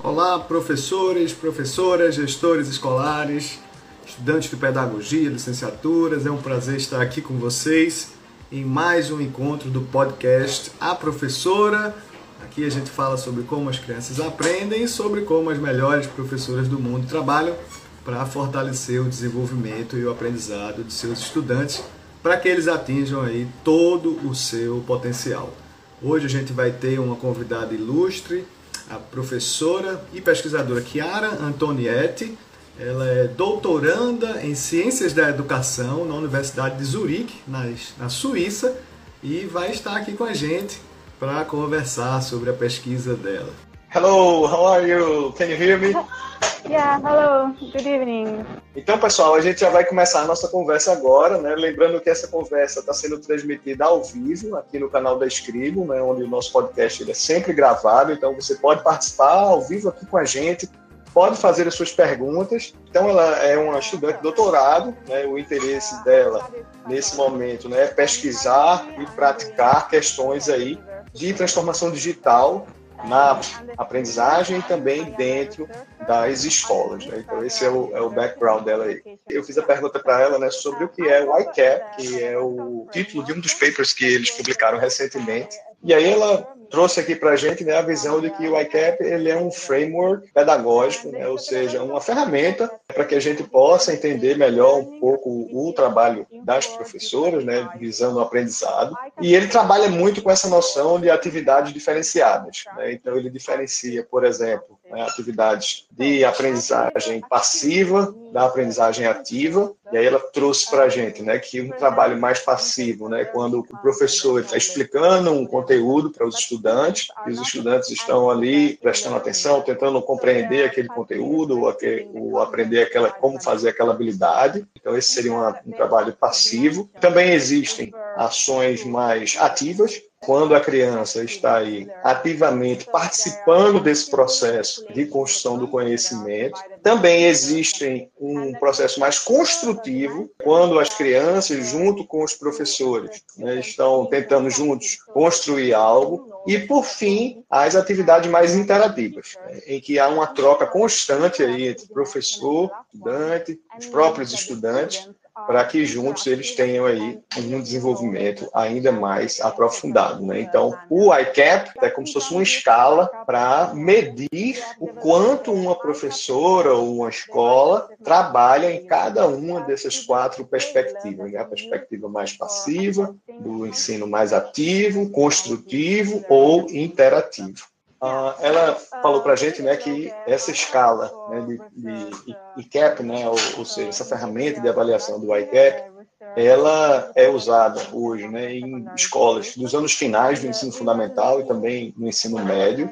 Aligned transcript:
Olá, 0.00 0.38
professores, 0.38 1.32
professoras, 1.32 2.14
gestores 2.14 2.68
escolares, 2.68 3.58
estudantes 4.06 4.48
de 4.48 4.54
pedagogia, 4.54 5.28
licenciaturas. 5.28 6.24
É 6.24 6.30
um 6.30 6.36
prazer 6.36 6.76
estar 6.76 7.02
aqui 7.02 7.20
com 7.20 7.34
vocês 7.34 8.10
em 8.52 8.64
mais 8.64 9.10
um 9.10 9.20
encontro 9.20 9.68
do 9.68 9.80
podcast 9.80 10.70
A 10.80 10.94
Professora. 10.94 11.96
Aqui 12.44 12.64
a 12.64 12.70
gente 12.70 12.88
fala 12.88 13.16
sobre 13.16 13.42
como 13.42 13.68
as 13.68 13.80
crianças 13.80 14.20
aprendem 14.20 14.84
e 14.84 14.88
sobre 14.88 15.22
como 15.22 15.50
as 15.50 15.58
melhores 15.58 16.06
professoras 16.06 16.68
do 16.68 16.78
mundo 16.78 17.08
trabalham 17.08 17.56
para 18.04 18.24
fortalecer 18.24 19.00
o 19.00 19.08
desenvolvimento 19.08 19.96
e 19.96 20.04
o 20.04 20.12
aprendizado 20.12 20.84
de 20.84 20.92
seus 20.92 21.18
estudantes 21.18 21.82
para 22.22 22.36
que 22.36 22.48
eles 22.48 22.68
atinjam 22.68 23.22
aí 23.22 23.48
todo 23.64 24.16
o 24.24 24.32
seu 24.32 24.78
potencial. 24.86 25.52
Hoje 26.00 26.26
a 26.26 26.30
gente 26.30 26.52
vai 26.52 26.70
ter 26.70 27.00
uma 27.00 27.16
convidada 27.16 27.74
ilustre, 27.74 28.46
a 28.90 28.96
professora 28.96 30.02
e 30.12 30.20
pesquisadora 30.20 30.82
Chiara 30.82 31.28
Antonietti. 31.28 32.36
Ela 32.78 33.08
é 33.08 33.24
doutoranda 33.24 34.40
em 34.42 34.54
Ciências 34.54 35.12
da 35.12 35.28
Educação 35.28 36.04
na 36.04 36.14
Universidade 36.14 36.78
de 36.78 36.84
Zurique, 36.84 37.34
na, 37.46 37.64
na 37.98 38.08
Suíça, 38.08 38.76
e 39.22 39.40
vai 39.46 39.72
estar 39.72 39.96
aqui 39.96 40.12
com 40.12 40.24
a 40.24 40.32
gente 40.32 40.80
para 41.18 41.44
conversar 41.44 42.22
sobre 42.22 42.50
a 42.50 42.52
pesquisa 42.52 43.14
dela. 43.14 43.52
Hello, 43.92 44.44
how 44.44 44.66
are 44.66 44.88
you? 44.88 45.32
Can 45.32 45.46
you 45.46 45.56
hear 45.56 45.78
me? 45.78 45.92
Yeah, 46.68 47.00
hello, 47.00 47.54
good 47.72 47.88
evening. 47.88 48.44
Então, 48.76 48.98
pessoal, 48.98 49.34
a 49.34 49.40
gente 49.40 49.60
já 49.60 49.70
vai 49.70 49.86
começar 49.86 50.20
a 50.20 50.24
nossa 50.26 50.48
conversa 50.48 50.92
agora, 50.92 51.38
né? 51.38 51.54
Lembrando 51.54 51.98
que 51.98 52.10
essa 52.10 52.28
conversa 52.28 52.80
está 52.80 52.92
sendo 52.92 53.18
transmitida 53.18 53.86
ao 53.86 54.04
vivo 54.04 54.54
aqui 54.54 54.78
no 54.78 54.90
canal 54.90 55.18
da 55.18 55.26
Escribo, 55.26 55.86
né? 55.86 56.02
Onde 56.02 56.24
o 56.24 56.28
nosso 56.28 56.52
podcast 56.52 57.10
é 57.10 57.14
sempre 57.14 57.54
gravado, 57.54 58.12
então 58.12 58.34
você 58.34 58.54
pode 58.54 58.84
participar 58.84 59.32
ao 59.32 59.62
vivo 59.62 59.88
aqui 59.88 60.04
com 60.04 60.18
a 60.18 60.26
gente, 60.26 60.68
pode 61.14 61.38
fazer 61.38 61.66
as 61.66 61.74
suas 61.74 61.90
perguntas. 61.90 62.74
Então, 62.90 63.08
ela 63.08 63.38
é 63.38 63.56
uma 63.56 63.78
estudante 63.78 64.18
de 64.18 64.22
doutorado, 64.22 64.94
né? 65.08 65.24
O 65.24 65.38
interesse 65.38 66.04
dela 66.04 66.50
nesse 66.86 67.16
momento, 67.16 67.66
né, 67.66 67.84
é 67.84 67.86
pesquisar 67.86 68.86
e 68.98 69.06
praticar 69.06 69.88
questões 69.88 70.50
aí 70.50 70.78
de 71.14 71.32
transformação 71.32 71.90
digital 71.90 72.66
na 73.04 73.40
aprendizagem 73.76 74.58
e 74.58 74.62
também 74.62 75.04
dentro 75.12 75.68
das 76.08 76.44
escolas. 76.44 77.04
Né? 77.04 77.18
Então, 77.18 77.44
esse 77.44 77.62
é 77.64 77.68
o, 77.68 77.94
é 77.94 78.00
o 78.00 78.08
background 78.08 78.64
dela 78.64 78.86
aí. 78.86 79.02
Eu 79.28 79.44
fiz 79.44 79.58
a 79.58 79.62
pergunta 79.62 80.00
para 80.00 80.22
ela 80.22 80.38
né, 80.38 80.50
sobre 80.50 80.84
o 80.84 80.88
que 80.88 81.02
é 81.02 81.22
o 81.22 81.38
ICAP, 81.38 81.96
que 81.98 82.24
é 82.24 82.38
o 82.38 82.88
título 82.90 83.22
de 83.22 83.34
um 83.34 83.40
dos 83.40 83.52
papers 83.52 83.92
que 83.92 84.06
eles 84.06 84.30
publicaram 84.30 84.78
recentemente. 84.78 85.54
E 85.84 85.92
aí 85.92 86.10
ela 86.10 86.48
trouxe 86.70 87.00
aqui 87.00 87.14
para 87.14 87.30
a 87.30 87.36
gente 87.36 87.64
né, 87.64 87.76
a 87.76 87.82
visão 87.82 88.20
de 88.20 88.30
que 88.30 88.48
o 88.48 88.60
ICAP 88.60 89.02
ele 89.02 89.30
é 89.30 89.36
um 89.36 89.50
framework 89.50 90.30
pedagógico, 90.32 91.10
né, 91.10 91.26
ou 91.28 91.38
seja, 91.38 91.82
uma 91.82 92.00
ferramenta 92.00 92.70
para 92.86 93.04
que 93.04 93.14
a 93.14 93.20
gente 93.20 93.42
possa 93.42 93.92
entender 93.92 94.36
melhor 94.36 94.78
um 94.78 94.98
pouco 95.00 95.48
o 95.52 95.72
trabalho 95.72 96.26
das 96.44 96.66
professoras, 96.66 97.44
né, 97.44 97.68
visando 97.78 98.18
o 98.18 98.20
aprendizado. 98.20 98.94
E 99.20 99.34
ele 99.34 99.46
trabalha 99.46 99.88
muito 99.88 100.22
com 100.22 100.30
essa 100.30 100.48
noção 100.48 101.00
de 101.00 101.10
atividades 101.10 101.72
diferenciadas. 101.72 102.64
Né? 102.76 102.92
Então, 102.92 103.16
ele 103.16 103.30
diferencia, 103.30 104.04
por 104.04 104.24
exemplo, 104.24 104.77
né, 104.90 105.02
atividades 105.02 105.86
de 105.90 106.24
aprendizagem 106.24 107.20
passiva 107.28 108.14
da 108.32 108.44
aprendizagem 108.44 109.06
ativa. 109.06 109.72
E 109.90 109.96
aí 109.96 110.06
ela 110.06 110.20
trouxe 110.20 110.68
para 110.68 110.84
a 110.84 110.88
gente 110.88 111.22
né, 111.22 111.38
que 111.38 111.60
um 111.60 111.70
trabalho 111.70 112.20
mais 112.20 112.40
passivo, 112.40 113.08
né, 113.08 113.24
quando 113.24 113.60
o 113.60 113.80
professor 113.80 114.40
está 114.40 114.56
explicando 114.56 115.32
um 115.32 115.46
conteúdo 115.46 116.10
para 116.10 116.26
os 116.26 116.38
estudantes, 116.38 117.08
e 117.26 117.30
os 117.30 117.40
estudantes 117.40 117.90
estão 117.90 118.28
ali 118.28 118.76
prestando 118.76 119.16
atenção, 119.16 119.62
tentando 119.62 120.00
compreender 120.02 120.64
aquele 120.64 120.88
conteúdo, 120.88 121.60
ou, 121.60 121.76
ou 122.14 122.38
aprender 122.38 122.82
aquela, 122.82 123.10
como 123.10 123.42
fazer 123.42 123.70
aquela 123.70 123.92
habilidade. 123.92 124.66
Então, 124.78 124.96
esse 124.96 125.12
seria 125.12 125.32
uma, 125.32 125.58
um 125.66 125.72
trabalho 125.72 126.12
passivo. 126.12 126.88
Também 127.00 127.32
existem 127.32 127.92
ações 128.16 128.84
mais 128.84 129.36
ativas, 129.38 130.02
quando 130.20 130.54
a 130.54 130.60
criança 130.60 131.22
está 131.22 131.58
aí 131.58 131.88
ativamente 132.02 132.84
participando 132.86 133.80
desse 133.80 134.10
processo 134.10 134.84
de 134.92 135.06
construção 135.06 135.56
do 135.56 135.68
conhecimento. 135.68 136.60
Também 136.82 137.24
existe 137.24 138.10
um 138.20 138.52
processo 138.54 138.98
mais 138.98 139.18
construtivo, 139.18 140.30
quando 140.42 140.78
as 140.78 140.88
crianças, 140.90 141.68
junto 141.68 142.04
com 142.04 142.24
os 142.24 142.34
professores, 142.34 143.22
né, 143.36 143.60
estão 143.60 144.06
tentando 144.06 144.50
juntos 144.50 144.98
construir 145.12 145.74
algo. 145.74 146.28
E, 146.46 146.58
por 146.58 146.84
fim, 146.84 147.44
as 147.50 147.76
atividades 147.76 148.30
mais 148.30 148.54
interativas, 148.54 149.36
né, 149.46 149.60
em 149.66 149.80
que 149.80 149.98
há 149.98 150.08
uma 150.08 150.26
troca 150.26 150.66
constante 150.66 151.42
aí 151.42 151.68
entre 151.68 151.86
professor, 151.88 152.70
estudante, 152.92 153.60
os 153.78 153.86
próprios 153.86 154.32
estudantes, 154.32 155.08
para 155.46 155.64
que 155.64 155.84
juntos 155.84 156.26
eles 156.26 156.54
tenham 156.54 156.86
aí 156.86 157.18
um 157.36 157.60
desenvolvimento 157.60 158.48
ainda 158.54 158.92
mais 158.92 159.40
aprofundado. 159.40 160.24
Né? 160.24 160.40
Então, 160.40 160.76
o 160.90 161.14
ICAP 161.14 161.72
é 161.82 161.90
como 161.90 162.06
se 162.06 162.12
fosse 162.14 162.32
uma 162.32 162.42
escala 162.42 163.06
para 163.26 163.72
medir 163.74 164.62
o 164.78 164.88
quanto 164.88 165.52
uma 165.52 165.74
professora 165.74 166.72
ou 166.74 166.96
uma 166.96 167.08
escola 167.08 167.88
trabalha 168.02 168.70
em 168.70 168.86
cada 168.86 169.26
uma 169.26 169.60
dessas 169.62 169.98
quatro 170.00 170.44
perspectivas. 170.46 171.30
Né? 171.30 171.38
A 171.38 171.44
perspectiva 171.44 172.08
mais 172.08 172.32
passiva, 172.32 173.14
do 173.40 173.66
ensino 173.66 174.06
mais 174.06 174.32
ativo, 174.32 175.10
construtivo 175.10 176.24
ou 176.28 176.66
interativo. 176.70 177.66
Uh, 178.00 178.30
ela 178.40 178.74
falou 179.02 179.22
para 179.22 179.32
a 179.32 179.36
gente 179.36 179.60
né, 179.60 179.76
que 179.76 180.12
essa 180.24 180.52
escala 180.52 181.10
né, 181.30 181.58
de, 181.72 182.10
ICAP, 182.56 183.02
né, 183.02 183.28
ou, 183.28 183.36
ou, 183.58 183.64
seja, 183.64 183.88
essa 183.88 184.04
ferramenta 184.04 184.60
de 184.60 184.68
avaliação 184.68 185.18
do 185.18 185.36
ICAP, 185.36 185.90
ela 186.36 187.10
é 187.16 187.28
usada 187.28 187.80
hoje 187.92 188.28
né, 188.28 188.54
em 188.54 188.86
escolas 188.94 189.56
dos 189.56 189.74
anos 189.74 189.94
finais 189.94 190.40
do 190.40 190.46
ensino 190.46 190.70
fundamental 190.70 191.40
e 191.40 191.46
também 191.46 191.92
no 191.96 192.06
ensino 192.06 192.38
médio, 192.44 192.88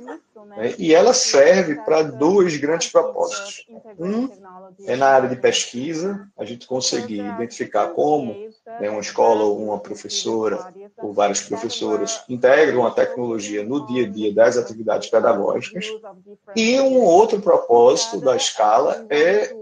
né, 0.56 0.74
e 0.76 0.92
ela 0.92 1.14
serve 1.14 1.76
para 1.76 2.02
dois 2.02 2.56
grandes 2.56 2.90
propósitos. 2.90 3.64
Um 3.98 4.28
é 4.86 4.96
na 4.96 5.08
área 5.08 5.28
de 5.28 5.36
pesquisa, 5.36 6.26
a 6.36 6.44
gente 6.44 6.66
conseguir 6.66 7.20
identificar 7.20 7.88
como 7.88 8.34
né, 8.80 8.90
uma 8.90 9.00
escola 9.00 9.44
ou 9.44 9.62
uma 9.62 9.78
professora 9.78 10.72
ou 10.98 11.12
vários 11.12 11.40
professores 11.40 12.20
integram 12.28 12.86
a 12.86 12.90
tecnologia 12.90 13.64
no 13.64 13.86
dia 13.86 14.06
a 14.06 14.08
dia 14.08 14.34
das 14.34 14.56
atividades 14.56 15.08
pedagógicas. 15.08 15.86
E 16.54 16.80
um 16.80 17.02
outro 17.02 17.40
propósito 17.40 18.20
da 18.20 18.36
escala 18.36 19.06
é 19.10 19.54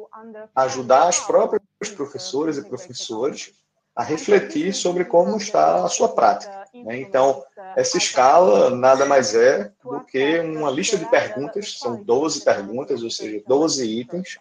ajudar 0.55 1.09
as 1.09 1.21
próprias 1.21 1.63
professoras 1.95 2.59
e 2.59 2.65
professores 2.65 3.53
a 3.95 4.03
refletir 4.03 4.75
sobre 4.75 5.05
como 5.05 5.37
está 5.37 5.85
a 5.85 5.89
sua 5.89 6.09
prática. 6.09 6.65
Né? 6.75 7.01
Então, 7.01 7.45
essa 7.77 7.97
escala 7.97 8.71
nada 8.71 9.07
mais 9.07 9.35
é 9.35 9.71
do 9.85 10.01
que 10.01 10.41
uma 10.41 10.71
lista 10.71 10.97
de 10.97 11.09
perguntas, 11.09 11.79
são 11.79 12.03
12 12.03 12.45
perguntas, 12.45 13.03
ou 13.03 13.11
seja, 13.11 13.43
12 13.47 14.01
itens, 14.01 14.39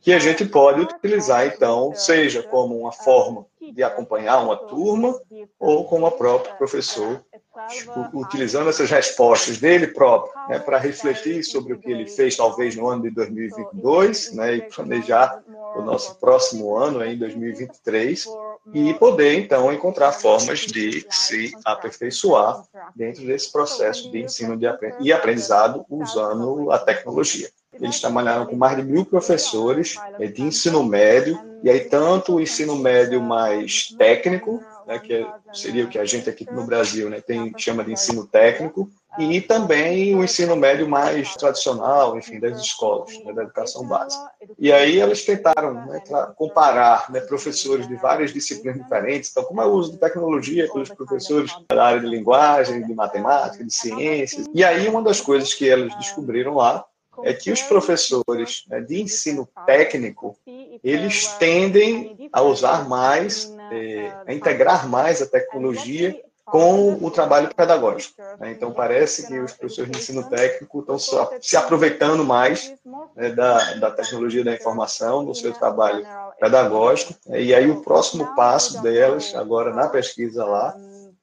que 0.00 0.12
a 0.12 0.18
gente 0.18 0.44
pode 0.44 0.80
utilizar, 0.80 1.46
então, 1.46 1.94
seja 1.94 2.42
como 2.42 2.78
uma 2.78 2.92
forma 2.92 3.46
de 3.72 3.82
acompanhar 3.82 4.42
uma 4.42 4.56
turma 4.56 5.18
ou 5.58 5.84
como 5.84 6.06
a 6.06 6.10
próprio 6.10 6.56
professor, 6.56 7.22
tipo, 7.68 8.08
utilizando 8.14 8.68
essas 8.68 8.90
respostas 8.90 9.58
dele 9.58 9.88
próprio, 9.88 10.32
né, 10.48 10.58
para 10.58 10.78
refletir 10.78 11.42
sobre 11.44 11.72
o 11.72 11.78
que 11.78 11.90
ele 11.90 12.06
fez, 12.06 12.36
talvez 12.36 12.76
no 12.76 12.88
ano 12.88 13.02
de 13.02 13.10
2022, 13.10 14.32
né, 14.32 14.56
e 14.56 14.62
planejar 14.62 15.42
o 15.76 15.82
nosso 15.82 16.18
próximo 16.18 16.76
ano, 16.76 17.04
em 17.04 17.16
2023, 17.18 18.26
e 18.74 18.94
poder, 18.94 19.38
então, 19.38 19.72
encontrar 19.72 20.12
formas 20.12 20.60
de 20.60 21.06
se 21.10 21.52
aperfeiçoar 21.64 22.64
dentro 22.94 23.24
desse 23.24 23.52
processo 23.52 24.10
de 24.10 24.22
ensino 24.22 24.58
e 25.00 25.12
aprendizado 25.12 25.84
usando 25.88 26.70
a 26.70 26.78
tecnologia. 26.78 27.48
Eles 27.80 28.00
trabalharam 28.00 28.46
com 28.46 28.56
mais 28.56 28.76
de 28.76 28.82
mil 28.82 29.04
professores 29.04 29.96
é, 30.18 30.26
de 30.26 30.42
ensino 30.42 30.82
médio, 30.82 31.38
e 31.62 31.70
aí 31.70 31.80
tanto 31.80 32.34
o 32.34 32.40
ensino 32.40 32.76
médio 32.76 33.20
mais 33.22 33.88
técnico, 33.98 34.62
né, 34.86 34.98
que 34.98 35.12
é, 35.12 35.26
seria 35.52 35.84
o 35.84 35.88
que 35.88 35.98
a 35.98 36.04
gente 36.04 36.30
aqui 36.30 36.46
no 36.50 36.64
Brasil 36.64 37.10
né, 37.10 37.20
tem, 37.20 37.52
chama 37.56 37.84
de 37.84 37.92
ensino 37.92 38.26
técnico, 38.26 38.88
e 39.18 39.40
também 39.40 40.14
o 40.14 40.22
ensino 40.22 40.54
médio 40.54 40.86
mais 40.86 41.34
tradicional, 41.34 42.18
enfim, 42.18 42.38
das 42.38 42.60
escolas, 42.60 43.18
né, 43.24 43.32
da 43.32 43.42
educação 43.44 43.86
básica. 43.86 44.30
E 44.58 44.70
aí 44.70 44.98
elas 44.98 45.24
tentaram 45.24 45.74
né, 45.86 46.02
comparar 46.36 47.10
né, 47.10 47.20
professores 47.20 47.88
de 47.88 47.96
várias 47.96 48.32
disciplinas 48.32 48.80
diferentes, 48.80 49.30
então 49.30 49.44
como 49.44 49.62
é 49.62 49.66
o 49.66 49.72
uso 49.72 49.92
de 49.92 49.98
tecnologia 49.98 50.70
pelos 50.70 50.90
professores 50.90 51.50
da 51.68 51.84
área 51.84 52.00
de 52.00 52.06
linguagem, 52.06 52.86
de 52.86 52.94
matemática, 52.94 53.64
de 53.64 53.74
ciências. 53.74 54.46
E 54.54 54.62
aí 54.62 54.86
uma 54.86 55.02
das 55.02 55.20
coisas 55.20 55.54
que 55.54 55.68
elas 55.68 55.96
descobriram 55.96 56.54
lá 56.54 56.84
é 57.22 57.32
que 57.32 57.50
os 57.50 57.62
professores 57.62 58.64
né, 58.68 58.80
de 58.80 59.00
ensino 59.00 59.48
técnico 59.66 60.36
eles 60.82 61.26
tendem 61.38 62.30
a 62.32 62.42
usar 62.42 62.88
mais, 62.88 63.52
é, 63.70 64.12
a 64.26 64.32
integrar 64.32 64.88
mais 64.88 65.20
a 65.22 65.26
tecnologia 65.26 66.20
com 66.46 66.92
o 67.04 67.10
trabalho 67.10 67.52
pedagógico. 67.52 68.14
Né? 68.38 68.52
Então, 68.52 68.72
parece 68.72 69.26
que 69.26 69.38
os 69.40 69.52
professores 69.52 69.90
de 69.90 69.98
ensino 69.98 70.22
técnico 70.28 70.78
estão 70.78 70.96
se 71.40 71.56
aproveitando 71.56 72.24
mais 72.24 72.72
né, 73.16 73.30
da, 73.30 73.74
da 73.74 73.90
tecnologia 73.90 74.44
da 74.44 74.54
informação 74.54 75.24
no 75.24 75.34
seu 75.34 75.52
trabalho 75.52 76.06
pedagógico. 76.38 77.14
E 77.30 77.52
aí, 77.52 77.68
o 77.68 77.82
próximo 77.82 78.34
passo 78.36 78.80
delas, 78.80 79.34
agora 79.34 79.74
na 79.74 79.88
pesquisa 79.88 80.44
lá, 80.44 80.76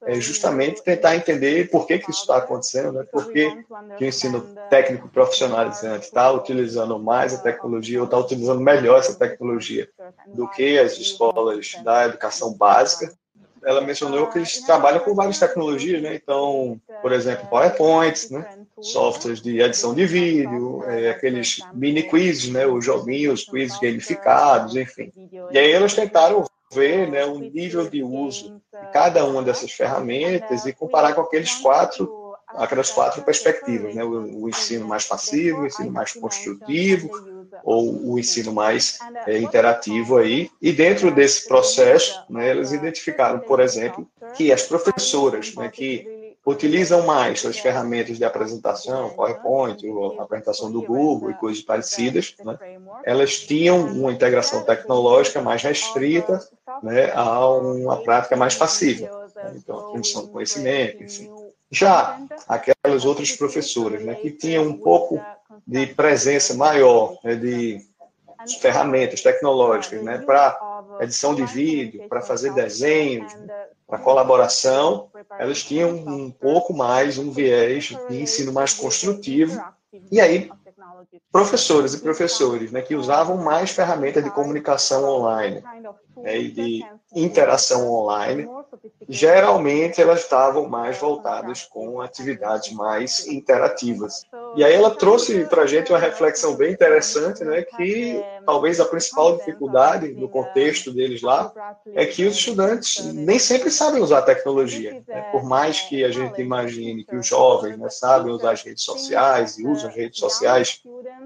é 0.05 0.19
justamente 0.19 0.83
tentar 0.83 1.15
entender 1.15 1.69
por 1.69 1.87
que, 1.87 1.99
que 1.99 2.11
isso 2.11 2.21
está 2.21 2.37
acontecendo, 2.37 2.91
né? 2.91 3.05
por 3.11 3.31
que, 3.31 3.63
que 3.97 4.03
o 4.03 4.07
ensino 4.07 4.41
técnico 4.69 5.07
profissionalizante 5.07 6.05
está 6.05 6.31
utilizando 6.31 6.97
mais 6.99 7.33
a 7.33 7.37
tecnologia 7.37 7.99
ou 7.99 8.05
está 8.05 8.17
utilizando 8.17 8.59
melhor 8.59 8.99
essa 8.99 9.15
tecnologia 9.15 9.87
do 10.27 10.47
que 10.47 10.77
as 10.77 10.93
escolas 10.93 11.73
da 11.83 12.05
educação 12.05 12.53
básica. 12.53 13.13
Ela 13.65 13.79
mencionou 13.79 14.27
que 14.27 14.39
eles 14.39 14.59
trabalham 14.61 14.99
com 14.99 15.15
várias 15.15 15.39
tecnologias, 15.39 16.01
né? 16.01 16.15
Então, 16.15 16.81
por 17.01 17.13
exemplo, 17.13 17.47
PowerPoint, 17.47 18.29
né? 18.29 18.59
softwares 18.81 19.41
de 19.41 19.61
edição 19.61 19.95
de 19.95 20.05
vídeo, 20.05 20.83
é, 20.85 21.11
aqueles 21.11 21.61
mini 21.73 22.03
quizzes, 22.03 22.49
né? 22.51 22.67
os 22.67 22.83
joguinhos, 22.83 23.45
quizzes 23.45 23.79
gamificados, 23.79 24.75
enfim. 24.75 25.13
E 25.49 25.57
aí 25.57 25.71
elas 25.71 25.93
tentaram 25.93 26.45
ver 26.73 27.09
né, 27.09 27.25
o 27.25 27.39
nível 27.39 27.89
de 27.89 28.03
uso 28.03 28.61
de 28.71 28.91
cada 28.91 29.25
uma 29.25 29.41
dessas 29.41 29.71
ferramentas 29.71 30.65
e 30.65 30.73
comparar 30.73 31.13
com 31.13 31.21
aqueles 31.21 31.53
quatro, 31.55 32.35
aquelas 32.47 32.91
quatro 32.91 33.21
perspectivas, 33.23 33.95
né, 33.95 34.03
o, 34.03 34.43
o 34.43 34.49
ensino 34.49 34.87
mais 34.87 35.05
passivo, 35.05 35.61
o 35.61 35.67
ensino 35.67 35.91
mais 35.91 36.13
construtivo 36.13 37.09
ou 37.63 38.11
o 38.11 38.19
ensino 38.19 38.51
mais 38.51 38.97
é, 39.27 39.37
interativo 39.37 40.17
aí. 40.17 40.49
E 40.61 40.71
dentro 40.71 41.13
desse 41.13 41.47
processo, 41.47 42.23
né, 42.29 42.51
eles 42.51 42.71
identificaram, 42.71 43.39
por 43.39 43.59
exemplo, 43.59 44.07
que 44.35 44.51
as 44.51 44.63
professoras, 44.63 45.53
né, 45.55 45.69
que 45.69 46.22
utilizam 46.45 47.05
mais 47.05 47.45
as 47.45 47.57
ferramentas 47.57 48.17
de 48.17 48.25
apresentação, 48.25 49.11
PowerPoint, 49.11 49.81
a 50.19 50.23
apresentação 50.23 50.71
do 50.71 50.81
Google 50.81 51.31
e 51.31 51.35
coisas 51.35 51.63
parecidas, 51.63 52.35
né? 52.43 52.57
elas 53.05 53.39
tinham 53.39 53.85
uma 53.85 54.11
integração 54.11 54.63
tecnológica 54.63 55.41
mais 55.41 55.63
restrita 55.63 56.45
né, 56.81 57.11
a 57.13 57.47
uma 57.49 58.03
prática 58.03 58.35
mais 58.35 58.55
passiva. 58.55 59.29
Né? 59.35 59.53
Então, 59.55 59.79
a 59.79 59.91
transmissão 59.91 60.23
do 60.23 60.31
conhecimento, 60.31 61.03
enfim. 61.03 61.31
Já 61.71 62.19
aquelas 62.47 63.05
outras 63.05 63.31
professoras 63.31 64.03
né, 64.03 64.13
que 64.15 64.29
tinham 64.29 64.65
um 64.65 64.77
pouco 64.77 65.19
de 65.65 65.87
presença 65.87 66.53
maior 66.53 67.17
né, 67.23 67.35
de 67.35 67.81
ferramentas 68.59 69.21
tecnológicas 69.21 70.03
né, 70.03 70.17
para 70.19 70.57
edição 70.99 71.33
de 71.33 71.45
vídeo, 71.45 72.07
para 72.09 72.21
fazer 72.21 72.53
desenhos, 72.53 73.33
né, 73.33 73.67
para 73.93 73.99
colaboração, 73.99 75.11
elas 75.37 75.61
tinham 75.61 75.91
um 75.91 76.31
pouco 76.31 76.73
mais 76.73 77.19
um 77.19 77.29
viés 77.29 77.95
de 78.09 78.21
ensino 78.21 78.51
mais 78.51 78.73
construtivo. 78.73 79.63
E 80.11 80.19
aí, 80.19 80.49
professores 81.31 81.93
e 81.93 82.01
professores 82.01 82.71
né, 82.71 82.81
que 82.81 82.95
usavam 82.95 83.37
mais 83.37 83.69
ferramentas 83.69 84.23
de 84.23 84.31
comunicação 84.31 85.07
online 85.07 85.63
né, 86.17 86.39
e 86.39 86.49
de 86.49 86.83
interação 87.15 87.87
online, 87.87 88.49
geralmente 89.07 90.01
elas 90.01 90.21
estavam 90.21 90.67
mais 90.67 90.97
voltadas 90.97 91.61
com 91.61 92.01
atividades 92.01 92.73
mais 92.73 93.27
interativas. 93.27 94.25
E 94.55 94.63
aí 94.63 94.73
ela 94.73 94.91
trouxe 94.91 95.45
para 95.45 95.63
a 95.63 95.67
gente 95.67 95.91
uma 95.91 95.99
reflexão 95.99 96.55
bem 96.55 96.71
interessante, 96.71 97.43
né, 97.43 97.63
que 97.63 98.23
talvez 98.45 98.79
a 98.79 98.85
principal 98.85 99.37
dificuldade 99.37 100.11
no 100.13 100.29
contexto 100.29 100.91
deles 100.91 101.21
lá 101.21 101.51
é 101.93 102.05
que 102.05 102.25
os 102.25 102.35
estudantes 102.35 103.03
nem 103.13 103.39
sempre 103.39 103.71
sabem 103.71 104.01
usar 104.01 104.19
a 104.19 104.23
tecnologia. 104.23 105.01
Né? 105.07 105.21
Por 105.31 105.43
mais 105.43 105.81
que 105.81 106.03
a 106.03 106.11
gente 106.11 106.41
imagine 106.41 107.03
que 107.03 107.15
os 107.15 107.25
jovens 107.25 107.77
né, 107.77 107.89
sabem 107.89 108.31
usar 108.31 108.51
as 108.51 108.63
redes 108.63 108.83
sociais 108.83 109.57
e 109.57 109.65
usam 109.65 109.89
as 109.89 109.95
redes 109.95 110.19
sociais 110.19 110.81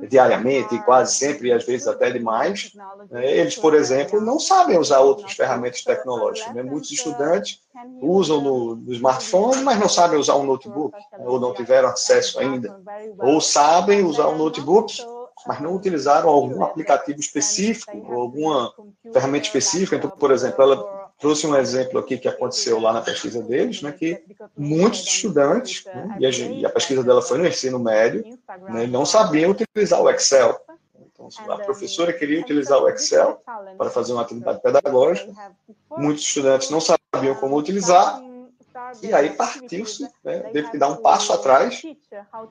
diariamente 0.07 0.77
quase 0.83 1.15
sempre, 1.15 1.49
e 1.49 1.51
às 1.51 1.65
vezes 1.65 1.87
até 1.87 2.11
demais, 2.11 2.71
né, 3.09 3.29
eles, 3.29 3.55
por 3.55 3.73
exemplo, 3.73 4.21
não 4.21 4.39
sabem 4.39 4.77
usar 4.77 4.99
outras 4.99 5.33
ferramentas 5.33 5.83
tecnológicas. 5.83 6.53
Né? 6.53 6.63
Muitos 6.63 6.91
estudantes 6.91 7.61
usam 8.01 8.41
no, 8.41 8.75
no, 8.75 8.93
smartphone, 8.93 9.61
mas 9.63 9.79
não 9.79 9.89
sabem 9.89 10.19
usar 10.19 10.35
um 10.35 10.45
notebook, 10.45 10.97
né? 10.97 11.25
ou 11.25 11.39
não 11.39 11.53
tiveram 11.53 11.89
acesso 11.89 12.39
ainda, 12.39 12.79
ou 13.19 13.39
sabem 13.39 14.03
usar 14.03 14.27
um 14.27 14.37
notebook, 14.37 14.93
mas 15.45 15.59
não 15.59 15.75
utilizaram 15.75 16.29
algum 16.29 16.63
aplicativo 16.63 17.19
específico, 17.19 17.97
ou 18.09 18.21
alguma 18.21 18.73
ferramenta 19.13 19.45
específica. 19.45 19.95
Então, 19.95 20.09
por 20.09 20.31
exemplo, 20.31 20.61
ela 20.61 21.07
trouxe 21.19 21.47
um 21.47 21.55
exemplo 21.55 21.99
aqui 21.99 22.17
que 22.17 22.27
aconteceu 22.27 22.79
lá 22.79 22.93
na 22.93 23.01
pesquisa 23.01 23.41
deles, 23.41 23.81
né, 23.81 23.91
que 23.91 24.23
muitos 24.55 25.01
estudantes, 25.01 25.83
né, 25.85 26.17
e, 26.19 26.25
a, 26.25 26.29
e, 26.29 26.65
a, 26.65 26.69
pesquisa 26.69 27.03
dela 27.03 27.21
foi 27.21 27.37
no 27.37 27.47
ensino 27.47 27.79
médio, 27.79 28.23
né, 28.69 28.85
não 28.87 29.05
sabiam 29.05 29.51
utilizar 29.51 30.01
o 30.01 30.09
Excel. 30.09 30.59
Então, 31.11 31.29
a 31.51 31.57
professora 31.57 32.13
queria 32.13 32.39
utilizar 32.39 32.79
o 32.79 32.87
Excel 32.89 33.41
para 33.77 33.89
fazer 33.89 34.13
uma 34.13 34.21
atividade 34.21 34.61
pedagógica, 34.61 35.33
muitos 35.97 36.23
estudantes 36.23 36.69
não 36.69 36.79
sabiam 37.17 37.35
como 37.35 37.57
utilizar, 37.57 38.21
e 39.01 39.11
aí 39.11 39.31
partiu-se, 39.31 40.07
né, 40.23 40.39
teve 40.53 40.69
que 40.69 40.77
dar 40.77 40.89
um 40.89 40.97
passo 40.97 41.33
atrás 41.33 41.81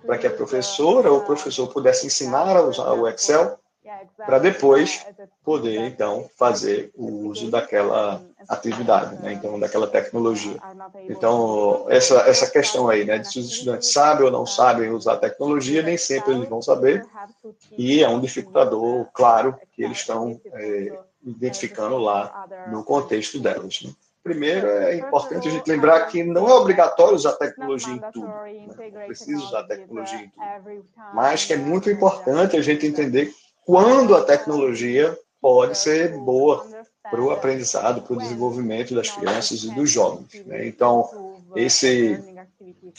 para 0.04 0.18
que 0.18 0.26
a 0.26 0.30
professora 0.30 1.10
ou 1.10 1.18
o 1.18 1.24
professor 1.24 1.68
pudesse 1.72 2.06
ensinar 2.06 2.56
a 2.56 2.62
usar 2.62 2.92
o 2.92 3.08
Excel 3.08 3.58
para 4.16 4.40
depois 4.40 5.06
poder 5.44 5.86
então 5.86 6.28
fazer 6.36 6.90
o 6.96 7.28
uso 7.28 7.48
daquela 7.48 8.20
atividade, 8.48 9.22
né? 9.22 9.32
então 9.32 9.60
daquela 9.60 9.86
tecnologia. 9.86 10.56
Então 11.08 11.86
essa 11.88 12.16
essa 12.22 12.50
questão 12.50 12.88
aí, 12.88 13.04
né, 13.04 13.18
de 13.18 13.30
se 13.30 13.38
os 13.38 13.48
estudantes 13.48 13.92
sabem 13.92 14.26
ou 14.26 14.32
não 14.32 14.44
sabem 14.44 14.90
usar 14.90 15.12
a 15.12 15.18
tecnologia, 15.18 15.82
nem 15.82 15.96
sempre 15.96 16.32
eles 16.32 16.48
vão 16.48 16.60
saber 16.60 17.06
e 17.78 18.02
é 18.02 18.08
um 18.08 18.18
dificultador, 18.18 19.06
claro, 19.12 19.56
que 19.72 19.84
eles 19.84 19.98
estão 19.98 20.40
é, 20.52 20.98
identificando 21.24 21.96
lá 21.96 22.46
no 22.72 22.82
contexto 22.82 23.38
delas. 23.38 23.82
Né? 23.82 23.92
Primeiro, 24.26 24.66
é 24.66 24.96
importante 24.96 25.46
a 25.46 25.50
gente 25.52 25.70
lembrar 25.70 26.00
que 26.06 26.24
não 26.24 26.48
é 26.48 26.54
obrigatório 26.54 27.14
usar 27.14 27.34
tecnologia 27.34 27.92
em 27.94 28.00
tudo. 28.12 28.26
Né? 28.26 28.66
Não 28.92 29.06
precisa 29.06 29.40
usar 29.40 29.62
tecnologia 29.62 30.18
em 30.18 30.28
tudo. 30.28 30.84
Mas 31.14 31.44
que 31.44 31.52
é 31.52 31.56
muito 31.56 31.88
importante 31.88 32.56
a 32.56 32.60
gente 32.60 32.84
entender 32.84 33.32
quando 33.64 34.16
a 34.16 34.24
tecnologia 34.24 35.16
pode 35.40 35.78
ser 35.78 36.16
boa 36.18 36.66
para 37.08 37.20
o 37.20 37.30
aprendizado, 37.30 38.02
para 38.02 38.14
o 38.14 38.18
desenvolvimento 38.18 38.96
das 38.96 39.10
crianças 39.10 39.62
e 39.62 39.70
dos 39.72 39.88
jovens. 39.88 40.44
Né? 40.44 40.66
Então, 40.66 41.36
esse, 41.54 42.20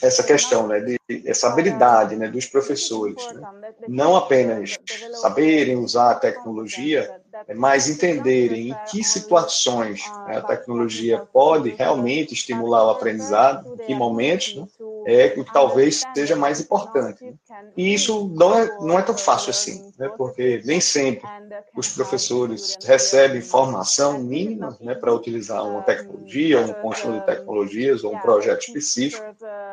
essa 0.01 0.23
questão, 0.23 0.65
né, 0.65 0.79
de, 0.79 0.97
essa 1.25 1.47
habilidade 1.47 2.15
né, 2.15 2.29
dos 2.29 2.45
professores, 2.45 3.17
né, 3.33 3.73
não 3.87 4.15
apenas 4.15 4.77
saberem 5.21 5.75
usar 5.75 6.11
a 6.11 6.15
tecnologia, 6.15 7.16
mas 7.55 7.89
entenderem 7.89 8.69
em 8.69 8.75
que 8.89 9.03
situações 9.03 10.01
né, 10.27 10.37
a 10.37 10.41
tecnologia 10.41 11.19
pode 11.19 11.69
realmente 11.69 12.33
estimular 12.33 12.85
o 12.85 12.89
aprendizado, 12.89 13.73
em 13.73 13.85
que 13.85 13.95
momentos, 13.95 14.55
né, 14.55 14.67
é 15.05 15.33
o 15.37 15.43
que 15.43 15.53
talvez 15.53 16.03
seja 16.13 16.35
mais 16.35 16.59
importante. 16.59 17.23
Né? 17.23 17.33
E 17.75 17.93
isso 17.93 18.29
não 18.35 18.57
é, 18.57 18.77
não 18.79 18.99
é 18.99 19.01
tão 19.01 19.17
fácil 19.17 19.51
assim, 19.51 19.91
né, 19.97 20.09
porque 20.17 20.61
nem 20.65 20.79
sempre 20.79 21.27
os 21.75 21.87
professores 21.89 22.77
recebem 22.83 23.41
formação 23.41 24.19
mínima 24.19 24.77
né, 24.81 24.95
para 24.95 25.13
utilizar 25.13 25.65
uma 25.65 25.81
tecnologia, 25.81 26.59
um 26.59 26.73
conjunto 26.73 27.19
de 27.19 27.25
tecnologias 27.25 28.03
ou 28.03 28.13
um 28.13 28.19
projeto 28.19 28.61
específico. 28.61 29.23